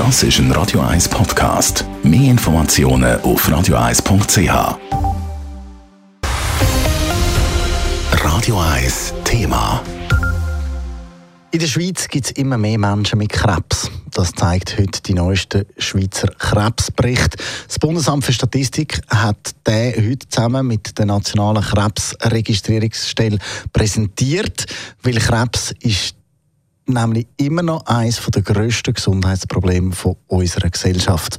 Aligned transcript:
Das 0.00 0.22
ist 0.22 0.38
ein 0.38 0.50
Radio 0.52 0.80
1 0.80 1.10
Podcast. 1.10 1.84
Mehr 2.02 2.30
Informationen 2.30 3.20
auf 3.20 3.46
radio1.ch. 3.46 4.78
Radio 8.24 8.60
1 8.60 9.12
Thema. 9.24 9.82
In 11.50 11.58
der 11.58 11.66
Schweiz 11.66 12.08
gibt 12.08 12.24
es 12.24 12.32
immer 12.32 12.56
mehr 12.56 12.78
Menschen 12.78 13.18
mit 13.18 13.28
Krebs. 13.28 13.90
Das 14.12 14.32
zeigt 14.32 14.78
heute 14.78 15.02
die 15.02 15.12
neueste 15.12 15.66
Schweizer 15.76 16.28
Krebsbericht. 16.28 17.36
Das 17.66 17.78
Bundesamt 17.78 18.24
für 18.24 18.32
Statistik 18.32 19.02
hat 19.10 19.54
den 19.66 20.10
heute 20.10 20.26
zusammen 20.30 20.66
mit 20.66 20.98
der 20.98 21.04
Nationalen 21.04 21.62
Krebsregistrierungsstelle 21.62 23.38
präsentiert, 23.74 24.64
weil 25.02 25.16
Krebs 25.16 25.74
ist 25.80 26.14
nämlich 26.90 27.26
immer 27.36 27.62
noch 27.62 27.86
eines 27.86 28.20
der 28.24 28.42
grössten 28.42 28.94
Gesundheitsprobleme 28.94 29.92
unserer 30.28 30.70
Gesellschaft. 30.70 31.38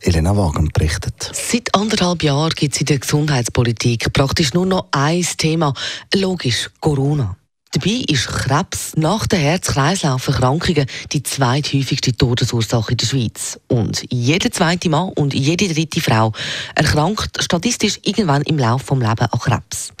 Elena 0.00 0.36
Wagen 0.36 0.68
berichtet. 0.72 1.30
Seit 1.32 1.74
anderthalb 1.74 2.22
Jahren 2.22 2.50
gibt 2.50 2.74
es 2.74 2.80
in 2.80 2.86
der 2.86 2.98
Gesundheitspolitik 2.98 4.12
praktisch 4.12 4.54
nur 4.54 4.66
noch 4.66 4.88
ein 4.90 5.26
Thema. 5.36 5.74
Logisch, 6.14 6.70
Corona. 6.80 7.36
Dabei 7.74 8.04
ist 8.06 8.26
Krebs 8.28 8.92
nach 8.96 9.26
den 9.26 9.40
Herz-Kreislauf-Erkrankungen 9.40 10.84
die 11.10 11.22
zweithäufigste 11.22 12.14
Todesursache 12.14 12.90
in 12.90 12.98
der 12.98 13.06
Schweiz. 13.06 13.58
Und 13.66 14.04
jeder 14.10 14.50
zweite 14.50 14.90
Mann 14.90 15.08
und 15.14 15.32
jede 15.32 15.72
dritte 15.72 16.02
Frau 16.02 16.32
erkrankt 16.74 17.42
statistisch 17.42 17.98
irgendwann 18.02 18.42
im 18.42 18.58
Laufe 18.58 18.94
des 18.94 19.08
Lebens 19.08 19.32
an 19.32 19.40
Krebs. 19.40 19.92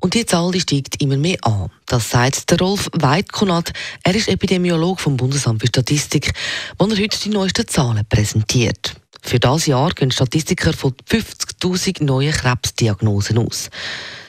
Und 0.00 0.14
die 0.14 0.24
Zahl 0.24 0.52
die 0.52 0.60
steigt 0.60 1.02
immer 1.02 1.18
mehr 1.18 1.36
an. 1.42 1.68
Das 1.84 2.08
sagt 2.08 2.50
der 2.50 2.58
Rolf 2.60 2.88
Weidkonat. 2.94 3.74
Er 4.04 4.14
ist 4.14 4.28
Epidemiolog 4.28 4.98
vom 4.98 5.18
Bundesamt 5.18 5.60
für 5.60 5.68
Statistik, 5.68 6.32
wo 6.78 6.86
er 6.86 6.96
heute 6.96 7.18
die 7.20 7.28
neuesten 7.28 7.68
Zahlen 7.68 8.06
präsentiert. 8.08 8.94
Für 9.20 9.38
das 9.38 9.66
Jahr 9.66 9.90
gehen 9.90 10.10
Statistiker 10.10 10.72
von 10.72 10.94
50.000 11.06 12.04
neuen 12.04 12.32
Krebsdiagnosen 12.32 13.36
aus. 13.36 13.68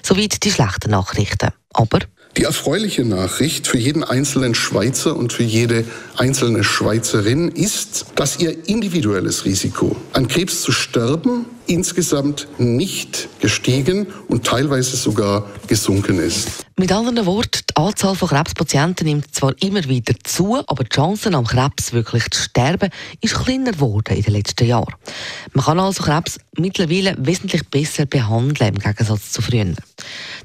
Soweit 0.04 0.44
die 0.44 0.52
schlechten 0.52 0.92
Nachrichten. 0.92 1.52
Aber 1.74 2.00
die 2.38 2.44
erfreuliche 2.44 3.06
Nachricht 3.06 3.68
für 3.68 3.78
jeden 3.78 4.04
einzelnen 4.04 4.56
Schweizer 4.56 5.16
und 5.16 5.34
für 5.34 5.44
jede 5.44 5.84
einzelne 6.16 6.64
Schweizerin 6.64 7.50
ist, 7.50 8.06
dass 8.16 8.40
ihr 8.40 8.68
individuelles 8.68 9.46
Risiko, 9.46 9.96
an 10.14 10.28
Krebs 10.28 10.62
zu 10.62 10.72
sterben, 10.72 11.46
insgesamt 11.70 12.48
nicht 12.58 13.30
gestiegen 13.40 14.08
und 14.28 14.46
teilweise 14.46 14.98
sogar 14.98 15.46
gesunken 15.68 16.20
ist. 16.20 16.66
Mit 16.78 16.92
anderen 16.92 17.26
Worten, 17.26 17.60
die 17.70 17.76
Anzahl 17.76 18.16
von 18.16 18.30
Krebspatienten 18.30 19.06
nimmt 19.06 19.36
zwar 19.36 19.54
immer 19.62 19.84
wieder 19.84 20.14
zu, 20.24 20.58
aber 20.66 20.84
die 20.84 20.96
Chancen 20.96 21.36
am 21.36 21.46
Krebs 21.46 21.94
wirklich 21.94 22.24
zu 22.32 22.42
sterben 22.42 22.90
ist 23.22 23.36
kleiner 23.36 23.74
geworden 23.74 24.16
in 24.16 24.24
den 24.24 24.34
letzten 24.34 24.66
Jahren. 24.66 24.96
Man 25.54 25.66
kann 25.66 25.80
also 25.80 26.04
Krebs 26.04 26.40
mittlerweile 26.58 27.16
wesentlich 27.20 27.70
besser 27.70 28.06
behandeln 28.06 28.76
im 28.76 28.80
Gegensatz 28.80 29.32
zu 29.32 29.42
früher. 29.42 29.66
Die 29.66 29.76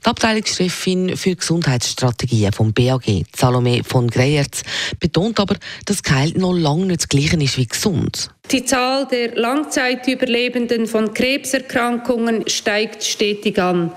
Abteilungschefin 0.04 1.16
für 1.16 1.36
Gesundheitsstrategien 1.36 2.52
vom 2.52 2.72
BAG, 2.72 3.24
Salome 3.34 3.82
von 3.84 4.08
Greyerz, 4.08 4.62
betont 5.00 5.40
aber, 5.40 5.56
dass 5.86 6.02
Gehalt 6.02 6.36
noch 6.36 6.52
lange 6.52 6.86
nicht 6.86 7.02
das 7.02 7.08
Gleiche 7.08 7.42
ist 7.42 7.56
wie 7.56 7.66
gesund. 7.66 8.30
Die 8.54 8.64
Zahl 8.64 9.06
der 9.06 9.34
Langzeitüberlebenden 9.34 10.86
von 10.86 11.12
Krebserkrankungen 11.12 12.48
steigt 12.48 13.02
stetig 13.02 13.58
an. 13.58 13.90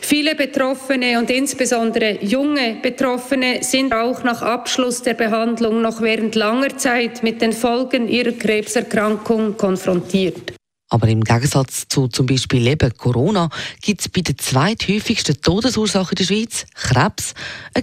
Viele 0.00 0.34
Betroffene 0.34 1.16
und 1.16 1.30
insbesondere 1.30 2.18
junge 2.20 2.78
Betroffene 2.82 3.62
sind 3.62 3.92
auch 3.92 4.24
nach 4.24 4.42
Abschluss 4.42 5.02
der 5.02 5.14
Behandlung 5.14 5.80
noch 5.80 6.02
während 6.02 6.34
langer 6.34 6.76
Zeit 6.76 7.22
mit 7.22 7.40
den 7.40 7.52
Folgen 7.52 8.08
ihrer 8.08 8.32
Krebserkrankung 8.32 9.56
konfrontiert. 9.56 10.54
Aber 10.88 11.06
im 11.06 11.22
Gegensatz 11.22 11.86
zu 11.86 12.08
zum 12.08 12.26
Beispiel 12.26 12.66
eben 12.66 12.92
Corona 12.96 13.48
gibt 13.80 14.00
es 14.00 14.08
bei 14.08 14.22
der 14.22 14.36
zweithäufigsten 14.36 15.40
Todesursache 15.40 16.10
in 16.10 16.16
der 16.16 16.24
Schweiz, 16.24 16.66
Krebs, 16.74 17.32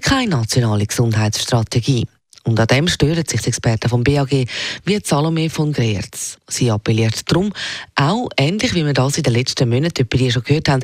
keine 0.02 0.32
nationale 0.32 0.86
Gesundheitsstrategie. 0.86 2.06
Und 2.48 2.58
an 2.62 2.68
dem 2.68 2.88
stören 2.88 3.26
sich 3.28 3.42
die 3.42 3.50
Experten 3.50 3.90
vom 3.90 4.06
BAG 4.06 4.48
wie 4.86 5.00
Salome 5.04 5.50
von 5.50 5.74
Greerz. 5.74 6.38
Sie 6.48 6.72
appelliert 6.72 7.30
darum, 7.30 7.52
auch 7.96 8.30
ähnlich 8.38 8.74
wie 8.74 8.86
wir 8.86 8.94
das 8.94 9.18
in 9.18 9.24
den 9.24 9.34
letzten 9.34 9.68
Monaten 9.68 10.08
schon 10.32 10.44
gehört 10.44 10.70
haben, 10.70 10.82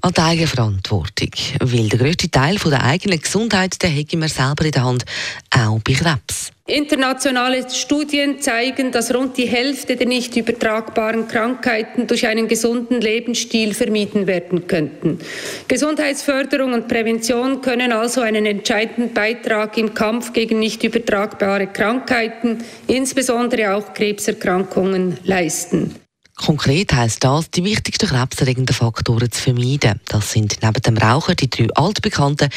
an 0.00 0.12
die 0.12 0.20
Eigenverantwortung. 0.20 1.30
Weil 1.60 1.88
der 1.88 1.98
grösste 1.98 2.30
Teil 2.30 2.56
der 2.56 2.84
eigenen 2.84 3.20
Gesundheit, 3.20 3.82
den 3.82 3.90
hätten 3.90 4.20
wir 4.20 4.28
selber 4.28 4.64
in 4.64 4.72
der 4.72 4.84
Hand, 4.84 5.04
auch 5.50 5.80
bei 5.80 5.92
Krebs. 5.92 6.50
Internationale 6.66 7.68
Studien 7.68 8.40
zeigen, 8.40 8.92
dass 8.92 9.12
rund 9.12 9.36
die 9.36 9.48
Hälfte 9.48 9.96
der 9.96 10.06
nicht 10.06 10.36
übertragbaren 10.36 11.26
Krankheiten 11.26 12.06
durch 12.06 12.26
einen 12.28 12.46
gesunden 12.46 13.00
Lebensstil 13.00 13.74
vermieden 13.74 14.28
werden 14.28 14.68
könnten. 14.68 15.18
Gesundheitsförderung 15.66 16.72
und 16.72 16.86
Prävention 16.86 17.60
können 17.60 17.92
also 17.92 18.20
einen 18.20 18.46
entscheidenden 18.46 19.12
Beitrag 19.12 19.76
im 19.78 19.94
Kampf 19.94 20.32
gegen 20.32 20.60
nicht 20.60 20.84
übertragbare 20.84 21.66
Krankheiten, 21.66 22.58
insbesondere 22.86 23.74
auch 23.74 23.92
Krebserkrankungen, 23.92 25.18
leisten. 25.24 25.96
Konkret 26.44 26.94
heisst 26.94 27.22
das, 27.22 27.50
die 27.50 27.64
wichtigsten 27.64 28.08
krebserregenden 28.08 28.74
Faktoren 28.74 29.30
zu 29.30 29.42
vermeiden. 29.42 30.00
Das 30.06 30.32
sind 30.32 30.56
neben 30.62 30.80
dem 30.80 30.96
Rauchen 30.96 31.36
die 31.36 31.50
drei 31.50 31.68
altbekannten 31.74 32.48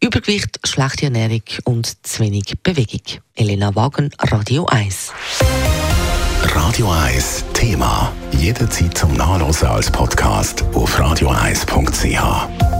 Übergewicht, 0.00 0.60
schlechte 0.64 1.06
Ernährung 1.06 1.42
und 1.64 2.06
zu 2.06 2.22
wenig 2.22 2.54
Bewegung. 2.62 3.00
Elena 3.34 3.74
Wagen, 3.74 4.10
Radio 4.18 4.66
1. 4.66 5.12
Radio 6.42 6.90
1 6.90 7.44
Thema. 7.54 8.12
Jederzeit 8.32 8.96
zum 8.96 9.14
Nachlesen 9.14 9.68
als 9.68 9.90
Podcast 9.90 10.62
auf 10.74 10.98
radio1.ch. 10.98 12.79